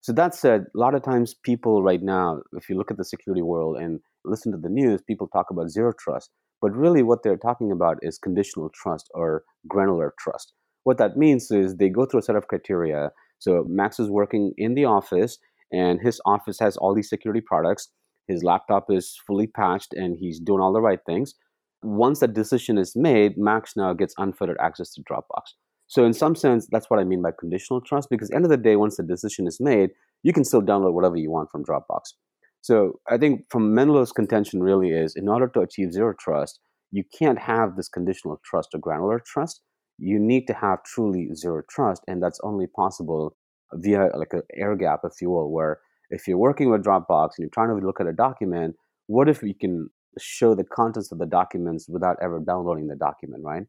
So 0.00 0.12
that 0.12 0.34
said, 0.34 0.62
a 0.74 0.78
lot 0.78 0.94
of 0.94 1.02
times 1.02 1.34
people 1.44 1.82
right 1.82 2.02
now, 2.02 2.38
if 2.52 2.68
you 2.68 2.76
look 2.76 2.90
at 2.90 2.96
the 2.96 3.04
security 3.04 3.42
world 3.42 3.76
and 3.76 4.00
listen 4.24 4.52
to 4.52 4.58
the 4.58 4.68
news, 4.68 5.00
people 5.06 5.28
talk 5.28 5.46
about 5.50 5.70
zero 5.70 5.92
trust, 5.98 6.30
but 6.60 6.74
really 6.84 7.02
what 7.02 7.22
they're 7.22 7.36
talking 7.48 7.70
about 7.70 7.98
is 8.02 8.18
conditional 8.18 8.70
trust 8.74 9.06
or 9.14 9.42
granular 9.68 10.12
trust 10.18 10.52
what 10.88 10.96
that 10.96 11.18
means 11.18 11.50
is 11.50 11.76
they 11.76 11.90
go 11.90 12.06
through 12.06 12.20
a 12.20 12.22
set 12.22 12.34
of 12.34 12.48
criteria 12.48 13.10
So 13.40 13.64
Max 13.68 14.00
is 14.00 14.10
working 14.10 14.52
in 14.56 14.74
the 14.74 14.86
office, 14.86 15.38
and 15.70 16.00
his 16.00 16.18
office 16.24 16.58
has 16.60 16.78
all 16.78 16.94
these 16.94 17.10
security 17.10 17.42
products. 17.46 17.90
His 18.26 18.42
laptop 18.42 18.86
is 18.88 19.16
fully 19.26 19.46
patched, 19.46 19.92
and 19.92 20.16
he's 20.18 20.40
doing 20.40 20.62
all 20.62 20.72
the 20.72 20.80
right 20.80 20.98
things. 21.04 21.34
Once 21.82 22.20
that 22.20 22.32
decision 22.32 22.78
is 22.78 22.94
made, 22.96 23.36
Max 23.36 23.74
now 23.76 23.92
gets 23.92 24.14
unfettered 24.16 24.56
access 24.60 24.92
to 24.94 25.02
Dropbox. 25.02 25.44
So 25.88 26.04
in 26.04 26.12
some 26.12 26.34
sense, 26.34 26.68
that's 26.70 26.88
what 26.90 27.00
I 27.00 27.04
mean 27.04 27.22
by 27.22 27.30
conditional 27.38 27.80
trust, 27.80 28.08
because 28.10 28.30
end 28.30 28.44
of 28.44 28.50
the 28.50 28.56
day, 28.56 28.76
once 28.76 28.96
the 28.96 29.02
decision 29.02 29.46
is 29.46 29.58
made, 29.58 29.90
you 30.22 30.32
can 30.32 30.44
still 30.44 30.62
download 30.62 30.92
whatever 30.92 31.16
you 31.16 31.30
want 31.30 31.50
from 31.50 31.64
Dropbox. 31.64 32.12
So 32.60 33.00
I 33.08 33.16
think 33.16 33.46
from 33.50 33.74
Menlo's 33.74 34.12
contention 34.12 34.62
really 34.62 34.90
is 34.90 35.14
in 35.16 35.28
order 35.28 35.48
to 35.48 35.60
achieve 35.60 35.92
zero 35.92 36.12
trust, 36.18 36.60
you 36.90 37.04
can't 37.18 37.38
have 37.38 37.76
this 37.76 37.88
conditional 37.88 38.40
trust 38.44 38.70
or 38.74 38.78
granular 38.78 39.20
trust. 39.24 39.62
You 39.98 40.18
need 40.18 40.46
to 40.46 40.54
have 40.54 40.82
truly 40.84 41.30
zero 41.34 41.62
trust, 41.70 42.02
and 42.06 42.22
that's 42.22 42.40
only 42.44 42.66
possible 42.66 43.36
via 43.74 44.10
like 44.14 44.32
an 44.32 44.42
air 44.56 44.76
gap, 44.76 45.00
if 45.04 45.20
you 45.20 45.30
will, 45.30 45.50
where 45.50 45.80
if 46.10 46.26
you're 46.26 46.38
working 46.38 46.70
with 46.70 46.84
Dropbox 46.84 47.30
and 47.36 47.44
you're 47.44 47.50
trying 47.52 47.68
to 47.68 47.86
look 47.86 48.00
at 48.00 48.06
a 48.06 48.12
document, 48.12 48.76
what 49.06 49.28
if 49.28 49.42
we 49.42 49.54
can 49.54 49.88
show 50.18 50.54
the 50.54 50.64
contents 50.64 51.12
of 51.12 51.18
the 51.18 51.26
documents 51.26 51.88
without 51.88 52.16
ever 52.22 52.40
downloading 52.40 52.88
the 52.88 52.96
document, 52.96 53.42
right? 53.44 53.64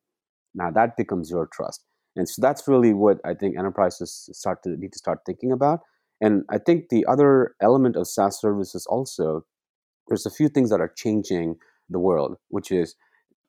Now 0.55 0.71
that 0.71 0.97
becomes 0.97 1.29
zero 1.29 1.47
trust. 1.51 1.83
And 2.15 2.27
so 2.27 2.41
that's 2.41 2.67
really 2.67 2.93
what 2.93 3.19
I 3.23 3.33
think 3.33 3.57
enterprises 3.57 4.29
start 4.33 4.63
to 4.63 4.71
need 4.77 4.93
to 4.93 4.99
start 4.99 5.19
thinking 5.25 5.51
about. 5.51 5.81
And 6.21 6.43
I 6.49 6.57
think 6.57 6.89
the 6.89 7.05
other 7.05 7.55
element 7.61 7.95
of 7.95 8.07
SaaS 8.07 8.39
services 8.39 8.85
also, 8.87 9.45
there's 10.07 10.25
a 10.25 10.31
few 10.31 10.49
things 10.49 10.69
that 10.69 10.81
are 10.81 10.91
changing 10.95 11.55
the 11.89 11.99
world, 11.99 12.37
which 12.49 12.71
is 12.71 12.95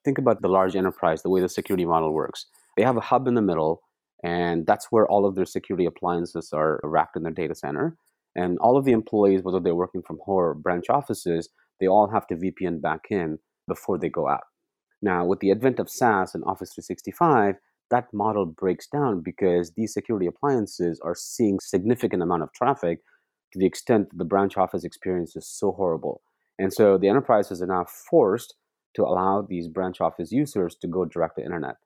think 0.05 0.19
about 0.19 0.41
the 0.43 0.49
large 0.49 0.77
enterprise, 0.77 1.23
the 1.23 1.31
way 1.31 1.41
the 1.41 1.49
security 1.49 1.85
model 1.85 2.13
works. 2.13 2.47
They 2.77 2.85
have 2.85 2.97
a 2.97 3.01
hub 3.01 3.27
in 3.27 3.35
the 3.35 3.43
middle, 3.43 3.83
and 4.23 4.67
that's 4.67 4.87
where 4.91 5.07
all 5.07 5.27
of 5.27 5.35
their 5.35 5.47
security 5.47 5.87
appliances 5.87 6.51
are 6.53 6.81
racked 6.85 7.17
in 7.17 7.23
their 7.23 7.33
data 7.33 7.55
center. 7.55 7.97
And 8.37 8.59
all 8.61 8.77
of 8.77 8.85
the 8.85 8.93
employees, 8.93 9.43
whether 9.43 9.59
they're 9.59 9.75
working 9.75 10.03
from 10.03 10.19
home 10.25 10.37
or 10.37 10.55
branch 10.55 10.89
offices, 10.89 11.49
they 11.81 11.89
all 11.89 12.09
have 12.11 12.27
to 12.29 12.37
VPN 12.37 12.81
back 12.81 13.07
in 13.11 13.39
before 13.67 13.99
they 13.99 14.09
go 14.09 14.29
out. 14.29 14.45
Now, 15.03 15.25
with 15.25 15.41
the 15.41 15.51
advent 15.51 15.81
of 15.81 15.91
SaaS 15.91 16.35
and 16.35 16.45
Office 16.45 16.75
365, 16.75 17.57
that 17.91 18.13
model 18.13 18.47
breaks 18.47 18.87
down 18.87 19.21
because 19.23 19.73
these 19.77 19.93
security 19.93 20.27
appliances 20.27 21.01
are 21.05 21.15
seeing 21.15 21.59
significant 21.61 22.23
amount 22.23 22.43
of 22.43 22.53
traffic 22.53 23.01
to 23.53 23.59
the 23.59 23.67
extent 23.67 24.11
that 24.11 24.19
the 24.19 24.25
branch 24.25 24.57
office 24.57 24.85
experience 24.85 25.35
is 25.37 25.49
so 25.49 25.73
horrible. 25.73 26.23
And 26.59 26.73
so 26.73 26.99
the 26.99 27.09
enterprises 27.09 27.63
are 27.63 27.67
now 27.67 27.85
forced 27.85 28.55
to 28.95 29.03
allow 29.03 29.47
these 29.49 29.69
branch 29.69 30.01
office 30.01 30.31
users 30.31 30.77
to 30.77 30.89
go 30.89 31.05
direct 31.05 31.37
to 31.37 31.45
internet. 31.45 31.77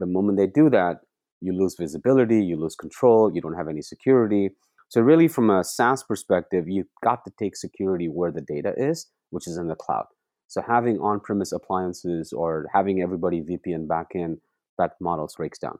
The 0.00 0.06
moment 0.06 0.38
they 0.38 0.46
do 0.46 0.70
that, 0.70 1.00
you 1.40 1.52
lose 1.52 1.76
visibility, 1.78 2.42
you 2.42 2.56
lose 2.56 2.74
control, 2.74 3.30
you 3.34 3.40
don't 3.40 3.56
have 3.56 3.68
any 3.68 3.82
security. 3.82 4.50
So 4.88 5.00
really 5.00 5.28
from 5.28 5.50
a 5.50 5.64
SaaS 5.64 6.02
perspective, 6.02 6.64
you've 6.68 6.88
got 7.02 7.24
to 7.24 7.32
take 7.38 7.56
security 7.56 8.08
where 8.08 8.32
the 8.32 8.40
data 8.40 8.72
is, 8.76 9.06
which 9.30 9.46
is 9.46 9.56
in 9.56 9.68
the 9.68 9.74
cloud. 9.74 10.06
So 10.48 10.62
having 10.66 10.98
on-premise 10.98 11.52
appliances 11.52 12.32
or 12.32 12.66
having 12.72 13.02
everybody 13.02 13.42
VPN 13.42 13.88
back 13.88 14.08
in 14.14 14.38
that 14.78 14.92
model 15.00 15.28
breaks 15.36 15.58
down. 15.58 15.78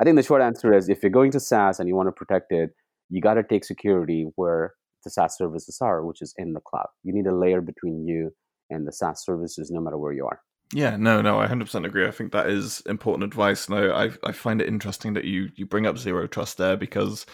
I 0.00 0.04
think 0.04 0.16
the 0.16 0.22
short 0.22 0.42
answer 0.42 0.74
is 0.74 0.88
if 0.88 1.02
you're 1.02 1.10
going 1.10 1.30
to 1.32 1.40
SaaS 1.40 1.80
and 1.80 1.88
you 1.88 1.94
want 1.94 2.08
to 2.08 2.12
protect 2.12 2.52
it, 2.52 2.70
you 3.08 3.20
got 3.20 3.34
to 3.34 3.42
take 3.42 3.64
security 3.64 4.26
where 4.36 4.74
the 5.04 5.10
SaaS 5.10 5.36
services 5.36 5.78
are, 5.80 6.04
which 6.04 6.20
is 6.20 6.34
in 6.36 6.52
the 6.52 6.60
cloud. 6.60 6.88
You 7.02 7.14
need 7.14 7.26
a 7.26 7.34
layer 7.34 7.60
between 7.60 8.06
you 8.06 8.32
and 8.70 8.86
the 8.86 8.92
SaaS 8.92 9.24
services, 9.24 9.70
no 9.70 9.80
matter 9.80 9.96
where 9.96 10.12
you 10.12 10.26
are. 10.26 10.40
Yeah, 10.74 10.96
no, 10.96 11.22
no, 11.22 11.40
I 11.40 11.46
100% 11.46 11.86
agree. 11.86 12.06
I 12.06 12.10
think 12.10 12.32
that 12.32 12.48
is 12.48 12.82
important 12.86 13.24
advice. 13.24 13.68
No, 13.68 13.92
I, 13.92 14.10
I 14.24 14.32
find 14.32 14.60
it 14.60 14.68
interesting 14.68 15.14
that 15.14 15.24
you, 15.24 15.50
you 15.54 15.64
bring 15.64 15.86
up 15.86 15.96
zero 15.96 16.26
trust 16.26 16.58
there 16.58 16.76
because 16.76 17.24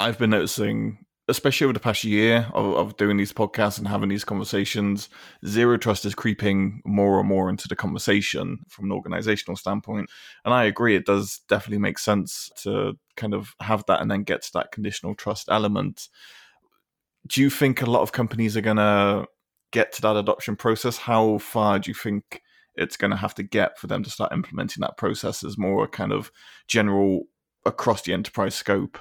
I've 0.00 0.18
been 0.18 0.30
noticing 0.30 1.04
especially 1.28 1.64
over 1.64 1.72
the 1.72 1.80
past 1.80 2.02
year 2.02 2.48
of, 2.52 2.74
of, 2.74 2.96
doing 2.96 3.16
these 3.16 3.32
podcasts 3.32 3.78
and 3.78 3.86
having 3.86 4.08
these 4.08 4.24
conversations, 4.24 5.08
zero 5.46 5.76
trust 5.76 6.04
is 6.04 6.14
creeping 6.14 6.82
more 6.84 7.20
and 7.20 7.28
more 7.28 7.48
into 7.48 7.68
the 7.68 7.76
conversation 7.76 8.58
from 8.68 8.86
an 8.86 8.92
organizational 8.92 9.56
standpoint. 9.56 10.10
And 10.44 10.52
I 10.52 10.64
agree, 10.64 10.96
it 10.96 11.06
does 11.06 11.40
definitely 11.48 11.78
make 11.78 11.98
sense 11.98 12.50
to 12.62 12.94
kind 13.16 13.34
of 13.34 13.54
have 13.60 13.84
that 13.86 14.00
and 14.00 14.10
then 14.10 14.24
get 14.24 14.42
to 14.42 14.50
that 14.54 14.72
conditional 14.72 15.14
trust 15.14 15.48
element. 15.48 16.08
Do 17.28 17.40
you 17.40 17.50
think 17.50 17.82
a 17.82 17.90
lot 17.90 18.02
of 18.02 18.10
companies 18.10 18.56
are 18.56 18.62
going 18.62 18.78
to 18.78 19.26
get 19.70 19.92
to 19.92 20.02
that 20.02 20.16
adoption 20.16 20.56
process? 20.56 20.96
How 20.98 21.38
far 21.38 21.78
do 21.78 21.88
you 21.90 21.94
think 21.94 22.42
it's 22.74 22.96
going 22.96 23.12
to 23.12 23.16
have 23.16 23.34
to 23.36 23.44
get 23.44 23.78
for 23.78 23.86
them 23.86 24.02
to 24.02 24.10
start 24.10 24.32
implementing 24.32 24.80
that 24.80 24.96
process 24.96 25.44
as 25.44 25.56
more 25.56 25.86
kind 25.86 26.12
of 26.12 26.32
general 26.66 27.24
across 27.64 28.02
the 28.02 28.12
enterprise 28.12 28.56
scope? 28.56 28.98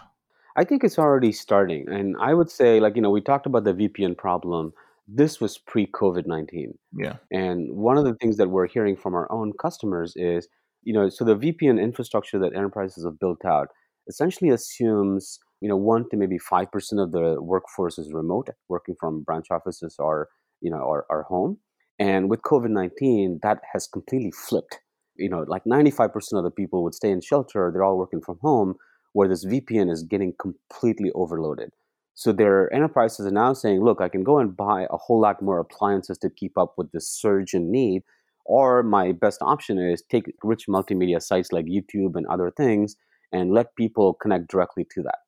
I 0.58 0.64
think 0.64 0.84
it's 0.84 1.00
already 1.00 1.32
starting. 1.32 1.88
And 1.88 2.16
I 2.20 2.34
would 2.34 2.50
say, 2.50 2.80
like, 2.80 2.96
you 2.96 3.02
know, 3.02 3.10
we 3.10 3.22
talked 3.22 3.46
about 3.46 3.64
the 3.64 3.74
VPN 3.74 4.18
problem. 4.18 4.74
This 5.08 5.40
was 5.40 5.58
pre 5.58 5.88
COVID 5.88 6.28
19. 6.28 6.78
Yeah. 6.98 7.16
And 7.32 7.74
one 7.76 7.98
of 7.98 8.06
the 8.06 8.16
things 8.16 8.38
that 8.38 8.50
we're 8.50 8.68
hearing 8.68 8.96
from 8.96 9.14
our 9.14 9.32
own 9.32 9.54
customers 9.60 10.14
is, 10.16 10.48
you 10.84 10.94
know, 10.94 11.10
so 11.10 11.26
the 11.26 11.36
VPN 11.36 11.82
infrastructure 11.82 12.40
that 12.40 12.56
enterprises 12.56 13.06
have 13.06 13.20
built 13.20 13.46
out 13.46 13.70
essentially 14.08 14.50
assumes, 14.50 15.40
you 15.62 15.70
know, 15.70 15.78
one 15.78 16.10
to 16.10 16.18
maybe 16.18 16.38
5% 16.40 16.68
of 17.04 17.12
the 17.12 17.42
workforce 17.42 17.98
is 17.98 18.12
remote, 18.14 18.50
working 18.68 18.96
from 19.00 19.24
branch 19.24 19.48
offices 19.52 19.96
or, 20.00 20.28
you 20.62 20.72
know, 20.72 20.80
or, 20.80 21.06
or 21.10 21.24
home. 21.24 21.58
And 22.00 22.30
with 22.30 22.42
COVID 22.42 22.70
19, 22.70 23.40
that 23.44 23.60
has 23.74 23.88
completely 23.88 24.32
flipped. 24.32 24.80
You 25.16 25.30
know, 25.30 25.46
like 25.48 25.64
95% 25.66 26.10
of 26.34 26.44
the 26.44 26.52
people 26.52 26.84
would 26.84 26.96
stay 26.96 27.12
in 27.12 27.22
shelter, 27.22 27.70
they're 27.72 27.84
all 27.84 27.98
working 27.98 28.22
from 28.22 28.40
home 28.42 28.76
where 29.14 29.28
this 29.28 29.46
VPN 29.46 29.92
is 29.92 30.04
getting 30.04 30.34
completely 30.40 31.12
overloaded. 31.14 31.72
So 32.14 32.32
their 32.32 32.74
enterprises 32.74 33.26
are 33.26 33.32
now 33.32 33.54
saying, 33.54 33.84
look, 33.84 34.02
I 34.02 34.10
can 34.10 34.24
go 34.24 34.40
and 34.40 34.56
buy 34.56 34.88
a 34.90 34.98
whole 34.98 35.20
lot 35.20 35.42
more 35.42 35.60
appliances 35.60 36.18
to 36.20 36.30
keep 36.30 36.58
up 36.58 36.74
with 36.78 36.92
this 36.92 37.10
surge 37.10 37.54
in 37.54 37.72
need. 37.72 38.04
Or 38.46 38.84
my 38.84 39.12
best 39.12 39.42
option 39.42 39.78
is 39.80 40.04
take 40.10 40.34
rich 40.44 40.66
multimedia 40.68 41.22
sites 41.22 41.52
like 41.52 41.66
YouTube 41.66 42.16
and 42.16 42.28
other 42.28 42.52
things 42.52 42.96
and 43.32 43.52
let 43.52 43.76
people 43.76 44.14
connect 44.16 44.50
directly 44.50 44.86
to 44.94 45.02
that 45.04 45.20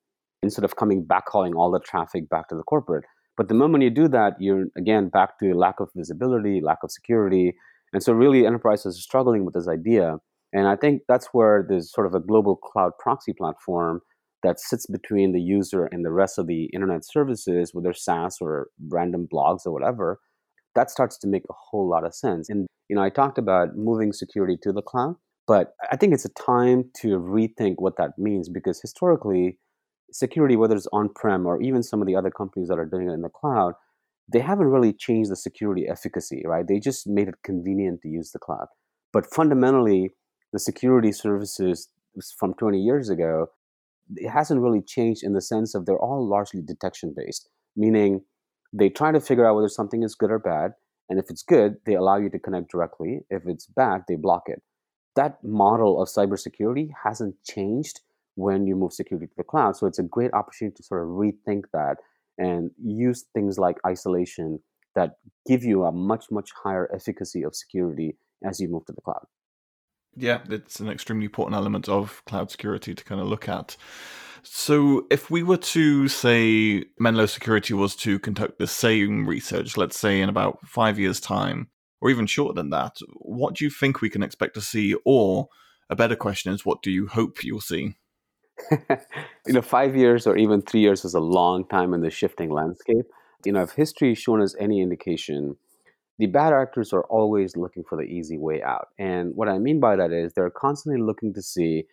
instead 0.41 0.65
of 0.65 0.75
coming 0.75 1.05
backhauling 1.05 1.55
all 1.55 1.71
the 1.71 1.79
traffic 1.79 2.29
back 2.29 2.49
to 2.49 2.55
the 2.55 2.63
corporate. 2.63 3.05
But 3.37 3.47
the 3.47 3.53
moment 3.53 3.83
you 3.83 3.89
do 3.89 4.07
that, 4.09 4.33
you're 4.39 4.65
again 4.77 5.09
back 5.09 5.39
to 5.39 5.53
lack 5.53 5.79
of 5.79 5.89
visibility, 5.95 6.61
lack 6.61 6.79
of 6.83 6.91
security. 6.91 7.55
And 7.93 8.03
so 8.03 8.13
really 8.13 8.45
enterprises 8.45 8.97
are 8.97 9.01
struggling 9.01 9.45
with 9.45 9.53
this 9.53 9.67
idea 9.67 10.17
and 10.53 10.67
I 10.67 10.75
think 10.75 11.01
that's 11.07 11.29
where 11.33 11.65
there's 11.67 11.91
sort 11.91 12.07
of 12.07 12.13
a 12.13 12.19
global 12.19 12.55
cloud 12.55 12.91
proxy 12.99 13.33
platform 13.33 14.01
that 14.43 14.59
sits 14.59 14.85
between 14.85 15.31
the 15.31 15.41
user 15.41 15.85
and 15.91 16.05
the 16.05 16.11
rest 16.11 16.37
of 16.37 16.47
the 16.47 16.65
internet 16.73 17.03
services, 17.05 17.71
whether 17.73 17.93
SaaS 17.93 18.37
or 18.39 18.67
random 18.89 19.27
blogs 19.33 19.65
or 19.65 19.71
whatever, 19.71 20.19
that 20.75 20.91
starts 20.91 21.17
to 21.19 21.27
make 21.27 21.43
a 21.49 21.53
whole 21.53 21.89
lot 21.89 22.05
of 22.05 22.13
sense. 22.13 22.49
And 22.49 22.67
you 22.89 22.95
know, 22.95 23.01
I 23.01 23.09
talked 23.09 23.37
about 23.37 23.75
moving 23.75 24.13
security 24.13 24.57
to 24.63 24.71
the 24.71 24.81
cloud, 24.81 25.15
but 25.47 25.73
I 25.91 25.97
think 25.97 26.13
it's 26.13 26.25
a 26.25 26.29
time 26.29 26.91
to 27.01 27.17
rethink 27.19 27.75
what 27.77 27.97
that 27.97 28.11
means 28.17 28.49
because 28.49 28.79
historically, 28.81 29.57
security, 30.11 30.55
whether 30.55 30.75
it's 30.75 30.87
on-prem 30.93 31.45
or 31.45 31.61
even 31.61 31.81
some 31.81 32.01
of 32.01 32.07
the 32.07 32.15
other 32.15 32.29
companies 32.29 32.67
that 32.67 32.77
are 32.77 32.85
doing 32.85 33.09
it 33.09 33.13
in 33.13 33.21
the 33.21 33.29
cloud, 33.29 33.73
they 34.31 34.39
haven't 34.39 34.67
really 34.67 34.93
changed 34.93 35.31
the 35.31 35.35
security 35.35 35.85
efficacy, 35.89 36.43
right? 36.45 36.67
They 36.67 36.79
just 36.79 37.07
made 37.07 37.27
it 37.27 37.35
convenient 37.43 38.01
to 38.01 38.09
use 38.09 38.31
the 38.31 38.39
cloud. 38.39 38.67
But 39.11 39.25
fundamentally, 39.33 40.11
the 40.53 40.59
security 40.59 41.11
services 41.11 41.89
from 42.37 42.53
20 42.53 42.79
years 42.79 43.09
ago, 43.09 43.47
it 44.15 44.29
hasn't 44.29 44.61
really 44.61 44.81
changed 44.81 45.23
in 45.23 45.33
the 45.33 45.41
sense 45.41 45.73
of 45.75 45.85
they're 45.85 45.97
all 45.97 46.25
largely 46.25 46.61
detection 46.61 47.13
based, 47.15 47.49
meaning 47.75 48.21
they 48.71 48.89
try 48.89 49.11
to 49.11 49.19
figure 49.19 49.45
out 49.45 49.55
whether 49.55 49.67
something 49.67 50.03
is 50.03 50.15
good 50.15 50.31
or 50.31 50.39
bad. 50.39 50.71
And 51.09 51.19
if 51.19 51.25
it's 51.29 51.43
good, 51.43 51.77
they 51.85 51.95
allow 51.95 52.17
you 52.17 52.29
to 52.29 52.39
connect 52.39 52.71
directly. 52.71 53.21
If 53.29 53.43
it's 53.45 53.65
bad, 53.65 54.03
they 54.07 54.15
block 54.15 54.43
it. 54.47 54.61
That 55.15 55.43
model 55.43 56.01
of 56.01 56.07
cybersecurity 56.07 56.89
hasn't 57.03 57.35
changed 57.43 58.01
when 58.35 58.65
you 58.65 58.75
move 58.75 58.93
security 58.93 59.27
to 59.27 59.33
the 59.37 59.43
cloud. 59.43 59.75
So 59.75 59.85
it's 59.85 59.99
a 59.99 60.03
great 60.03 60.33
opportunity 60.33 60.75
to 60.75 60.83
sort 60.83 61.03
of 61.03 61.09
rethink 61.09 61.63
that 61.73 61.97
and 62.37 62.71
use 62.83 63.25
things 63.33 63.59
like 63.59 63.77
isolation 63.85 64.59
that 64.95 65.17
give 65.47 65.63
you 65.63 65.83
a 65.83 65.91
much, 65.91 66.25
much 66.31 66.49
higher 66.63 66.89
efficacy 66.93 67.43
of 67.43 67.55
security 67.55 68.17
as 68.43 68.59
you 68.59 68.67
move 68.67 68.85
to 68.85 68.93
the 68.93 69.01
cloud. 69.01 69.25
Yeah, 70.15 70.39
it's 70.49 70.79
an 70.79 70.89
extremely 70.89 71.25
important 71.25 71.55
element 71.55 71.89
of 71.89 72.23
cloud 72.25 72.51
security 72.51 72.93
to 72.93 73.03
kind 73.03 73.19
of 73.19 73.27
look 73.27 73.49
at. 73.49 73.75
So, 74.43 75.07
if 75.09 75.31
we 75.31 75.41
were 75.41 75.57
to 75.57 76.07
say 76.09 76.83
Menlo 76.99 77.25
Security 77.25 77.73
was 77.73 77.95
to 77.97 78.19
conduct 78.19 78.59
the 78.59 78.67
same 78.67 79.27
research, 79.27 79.77
let's 79.77 79.97
say 79.97 80.19
in 80.19 80.27
about 80.27 80.59
five 80.67 80.99
years' 80.99 81.21
time, 81.21 81.69
or 82.01 82.09
even 82.09 82.27
shorter 82.27 82.53
than 82.53 82.69
that, 82.71 82.97
what 83.15 83.55
do 83.55 83.63
you 83.63 83.71
think 83.71 84.01
we 84.01 84.09
can 84.09 84.21
expect 84.21 84.55
to 84.55 84.61
see? 84.61 84.95
Or 85.05 85.47
a 85.89 85.95
better 85.95 86.17
question 86.17 86.51
is, 86.53 86.65
what 86.65 86.81
do 86.81 86.91
you 86.91 87.07
hope 87.07 87.43
you'll 87.43 87.61
see? 87.61 87.95
you 88.71 89.53
know, 89.53 89.61
five 89.61 89.95
years 89.95 90.27
or 90.27 90.35
even 90.37 90.61
three 90.61 90.81
years 90.81 91.05
is 91.05 91.13
a 91.13 91.19
long 91.19 91.65
time 91.67 91.93
in 91.93 92.01
the 92.01 92.11
shifting 92.11 92.51
landscape. 92.51 93.05
You 93.45 93.53
know, 93.53 93.61
if 93.61 93.71
history 93.71 94.09
has 94.09 94.17
shown 94.17 94.41
us 94.41 94.55
any 94.59 94.81
indication, 94.81 95.55
the 96.19 96.27
bad 96.27 96.53
actors 96.53 96.93
are 96.93 97.03
always 97.05 97.57
looking 97.57 97.83
for 97.87 97.97
the 97.97 98.03
easy 98.03 98.37
way 98.37 98.61
out. 98.61 98.89
And 98.99 99.35
what 99.35 99.49
I 99.49 99.57
mean 99.57 99.79
by 99.79 99.95
that 99.95 100.11
is 100.11 100.33
they're 100.33 100.49
constantly 100.49 101.01
looking 101.01 101.33
to 101.33 101.41
see 101.41 101.85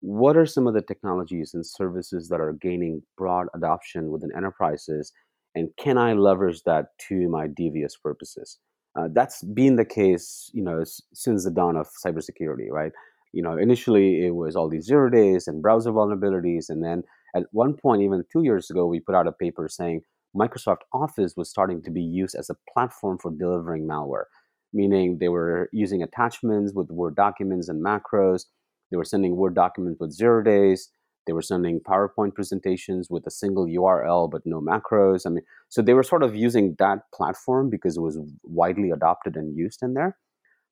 what 0.00 0.36
are 0.36 0.46
some 0.46 0.66
of 0.66 0.74
the 0.74 0.82
technologies 0.82 1.54
and 1.54 1.66
services 1.66 2.28
that 2.28 2.40
are 2.40 2.52
gaining 2.52 3.02
broad 3.16 3.46
adoption 3.54 4.10
within 4.10 4.30
enterprises 4.36 5.12
and 5.54 5.70
can 5.76 5.98
i 5.98 6.12
leverage 6.12 6.62
that 6.64 6.86
to 6.98 7.28
my 7.28 7.46
devious 7.48 7.96
purposes 7.96 8.58
uh, 8.98 9.08
that's 9.12 9.42
been 9.42 9.76
the 9.76 9.84
case 9.84 10.50
you 10.54 10.62
know 10.62 10.84
since 11.12 11.44
the 11.44 11.50
dawn 11.50 11.76
of 11.76 11.88
cybersecurity 12.04 12.70
right 12.70 12.92
you 13.32 13.42
know 13.42 13.56
initially 13.56 14.24
it 14.24 14.34
was 14.34 14.54
all 14.54 14.68
these 14.68 14.84
zero 14.84 15.10
days 15.10 15.48
and 15.48 15.62
browser 15.62 15.90
vulnerabilities 15.90 16.68
and 16.68 16.84
then 16.84 17.02
at 17.34 17.44
one 17.52 17.74
point 17.74 18.02
even 18.02 18.22
two 18.32 18.42
years 18.44 18.70
ago 18.70 18.86
we 18.86 19.00
put 19.00 19.14
out 19.14 19.26
a 19.26 19.32
paper 19.32 19.68
saying 19.68 20.00
microsoft 20.38 20.82
office 20.92 21.34
was 21.36 21.50
starting 21.50 21.82
to 21.82 21.90
be 21.90 22.02
used 22.02 22.36
as 22.36 22.50
a 22.50 22.56
platform 22.72 23.18
for 23.18 23.30
delivering 23.30 23.86
malware 23.86 24.24
meaning 24.72 25.18
they 25.18 25.28
were 25.28 25.68
using 25.72 26.02
attachments 26.02 26.72
with 26.74 26.90
word 26.90 27.16
documents 27.16 27.68
and 27.68 27.84
macros 27.84 28.44
they 28.90 28.96
were 28.96 29.04
sending 29.04 29.36
Word 29.36 29.54
documents 29.54 30.00
with 30.00 30.12
zero 30.12 30.42
days. 30.42 30.90
They 31.26 31.32
were 31.32 31.42
sending 31.42 31.80
PowerPoint 31.80 32.34
presentations 32.34 33.08
with 33.10 33.26
a 33.26 33.30
single 33.30 33.66
URL 33.66 34.30
but 34.30 34.42
no 34.46 34.60
macros. 34.60 35.26
I 35.26 35.30
mean, 35.30 35.44
so 35.68 35.82
they 35.82 35.94
were 35.94 36.02
sort 36.02 36.22
of 36.22 36.34
using 36.34 36.74
that 36.78 37.00
platform 37.14 37.68
because 37.68 37.96
it 37.96 38.00
was 38.00 38.18
widely 38.42 38.90
adopted 38.90 39.36
and 39.36 39.56
used 39.56 39.82
in 39.82 39.94
there. 39.94 40.16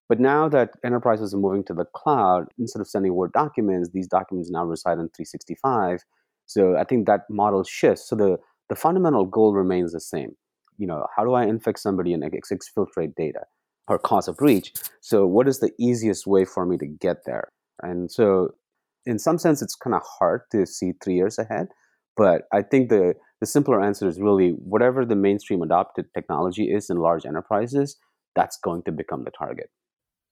But 0.09 0.21
now 0.21 0.49
that 0.49 0.71
enterprises 0.85 1.35
are 1.35 1.39
moving 1.39 1.65
to 1.65 1.75
the 1.75 1.85
cloud, 1.85 2.47
instead 2.59 2.81
of 2.81 2.89
sending 2.89 3.15
Word 3.15 3.33
documents, 3.33 3.91
these 3.93 4.07
documents 4.07 4.51
now 4.51 4.65
reside 4.65 4.99
in 4.99 5.11
365. 5.11 6.01
So 6.47 6.77
I 6.77 6.85
think 6.85 7.07
that 7.07 7.23
model 7.29 7.65
shifts. 7.65 8.09
So 8.09 8.17
the, 8.17 8.39
the 8.69 8.77
fundamental 8.77 9.25
goal 9.25 9.55
remains 9.55 9.93
the 9.93 10.01
same. 10.01 10.37
You 10.79 10.87
know, 10.87 11.07
how 11.17 11.25
do 11.25 11.35
I 11.35 11.45
infect 11.45 11.79
somebody 11.79 12.13
and 12.13 12.23
exfiltrate 12.23 13.15
data 13.17 13.41
or 13.89 13.99
cause 13.99 14.29
a 14.29 14.33
breach? 14.33 14.73
So 15.01 15.27
what 15.27 15.49
is 15.49 15.61
the 15.61 15.73
easiest 15.79 16.27
way 16.27 16.45
for 16.45 16.67
me 16.67 16.77
to 16.79 16.87
get 16.87 17.19
there? 17.25 17.49
And 17.83 18.11
so, 18.11 18.55
in 19.05 19.19
some 19.19 19.39
sense, 19.39 19.63
it's 19.63 19.77
kind 19.77 19.95
of 19.95 20.03
hard 20.19 20.43
to 20.53 20.67
see 20.67 20.93
three 21.03 21.15
years 21.15 21.39
ahead. 21.39 21.69
But 22.17 22.43
I 22.53 22.63
think 22.63 22.89
the, 22.89 23.15
the 23.41 23.47
simpler 23.47 23.83
answer 23.83 24.09
is 24.09 24.21
really 24.21 24.51
whatever 24.51 25.05
the 25.05 25.15
mainstream 25.15 25.63
adopted 25.63 26.07
technology 26.15 26.73
is 26.73 26.91
in 26.91 26.97
large 26.97 27.25
enterprises, 27.27 27.97
that's 28.35 28.59
going 28.59 28.83
to 28.85 28.93
become 28.93 29.25
the 29.25 29.31
target. 29.31 29.71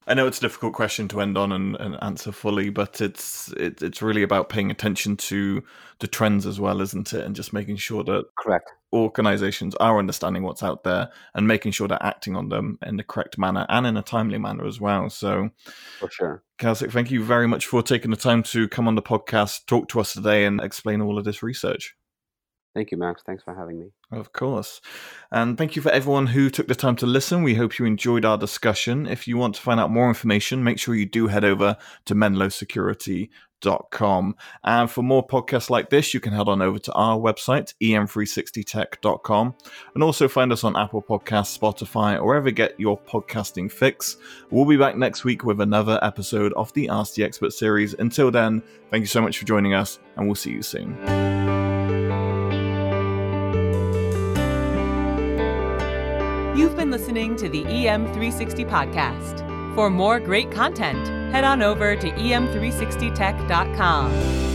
I 0.07 0.15
know 0.15 0.27
it's 0.27 0.39
a 0.39 0.43
difficult 0.43 0.75
question 0.75 1.09
to 1.09 1.21
end 1.21 1.39
on 1.39 1.53
and, 1.53 1.77
and 1.77 1.97
answer 2.03 2.31
fully, 2.31 2.69
but 2.69 3.01
it's 3.01 3.53
it, 3.53 3.83
it's 3.83 4.03
really 4.03 4.23
about 4.23 4.49
paying 4.49 4.71
attention 4.71 5.17
to 5.17 5.63
the 6.01 6.07
trends 6.07 6.47
as 6.47 6.61
well, 6.61 6.81
isn't 6.81 7.13
it? 7.13 7.25
And 7.25 7.35
just 7.35 7.53
making 7.53 7.77
sure 7.77 8.05
that 8.05 8.25
correct 8.39 8.71
organizations 8.93 9.75
are 9.77 9.99
understanding 9.99 10.43
what's 10.43 10.63
out 10.63 10.85
there 10.85 11.11
and 11.35 11.49
making 11.49 11.73
sure 11.73 11.89
they're 11.89 11.99
acting 12.03 12.37
on 12.37 12.49
them 12.49 12.79
in 12.87 12.97
the 12.97 13.03
correct 13.03 13.39
manner 13.39 13.67
and 13.69 13.87
in 13.87 13.97
a 13.97 14.03
timely 14.03 14.39
manner 14.39 14.67
as 14.67 14.81
well. 14.81 15.09
So, 15.11 15.51
for 15.99 16.11
sure, 16.11 16.43
Kaushik, 16.59 16.93
thank 16.93 17.11
you 17.11 17.25
very 17.25 17.49
much 17.49 17.67
for 17.67 17.83
taking 17.83 18.11
the 18.11 18.17
time 18.17 18.43
to 18.45 18.69
come 18.69 18.87
on 18.87 18.95
the 18.95 19.03
podcast, 19.03 19.67
talk 19.67 19.89
to 19.89 20.01
us 20.01 20.13
today, 20.13 20.45
and 20.45 20.61
explain 20.61 21.01
all 21.01 21.19
of 21.19 21.25
this 21.25 21.43
research. 21.43 21.97
Thank 22.75 22.91
you, 22.91 22.99
Max. 22.99 23.23
Thanks 23.25 23.43
for 23.45 23.55
having 23.55 23.79
me. 23.79 23.87
Of 24.11 24.33
course. 24.33 24.81
And 25.31 25.57
thank 25.57 25.77
you 25.77 25.83
for 25.83 25.93
everyone 25.93 26.27
who 26.27 26.51
took 26.51 26.67
the 26.67 26.75
time 26.75 26.97
to 26.97 27.07
listen. 27.07 27.45
We 27.45 27.55
hope 27.55 27.79
you 27.79 27.85
enjoyed 27.85 28.25
our 28.25 28.37
discussion. 28.37 29.07
If 29.07 29.29
you 29.29 29.37
want 29.37 29.55
to 29.55 29.61
find 29.61 29.79
out 29.79 29.93
more 29.93 30.09
information, 30.09 30.65
make 30.65 30.81
sure 30.81 30.97
you 30.97 31.07
do 31.07 31.29
head 31.29 31.45
over 31.45 31.77
to 32.07 32.17
menlosecurity.com. 32.17 34.35
And 34.65 34.91
for 34.91 35.03
more 35.03 35.25
podcasts 35.25 35.71
like 35.71 35.91
this, 35.91 36.13
you 36.13 36.19
can 36.19 36.33
head 36.33 36.49
on 36.49 36.61
over 36.61 36.81
to 36.81 36.93
our 36.95 37.17
website, 37.17 37.75
em360tech.com, 37.81 39.55
and 39.95 40.03
also 40.03 40.27
find 40.27 40.53
us 40.53 40.65
on 40.65 40.77
Apple 40.77 41.01
Podcasts, 41.01 41.57
Spotify, 41.57 42.17
or 42.17 42.27
wherever 42.27 42.49
you 42.49 42.55
get 42.55 42.75
your 42.79 42.99
podcasting 42.99 43.71
fix. 43.71 44.17
We'll 44.51 44.65
be 44.65 44.77
back 44.77 44.97
next 44.97 45.23
week 45.23 45.45
with 45.45 45.61
another 45.61 46.01
episode 46.03 46.53
of 46.55 46.73
the 46.73 46.89
Ask 46.89 47.15
the 47.15 47.23
Expert 47.23 47.53
series. 47.53 47.95
Until 47.95 48.33
then, 48.33 48.65
thank 48.91 49.03
you 49.03 49.07
so 49.07 49.23
much 49.23 49.39
for 49.39 49.45
joining 49.45 49.75
us, 49.75 50.01
and 50.17 50.27
we'll 50.27 50.35
see 50.35 50.51
you 50.51 50.63
soon. 50.63 51.44
Listening 56.95 57.35
to 57.35 57.49
the 57.49 57.65
EM360 57.65 58.71
podcast. 58.71 59.43
For 59.75 59.91
more 59.91 60.21
great 60.21 60.53
content, 60.53 61.09
head 61.35 61.43
on 61.43 61.61
over 61.61 61.97
to 61.97 62.09
em360tech.com. 62.09 64.54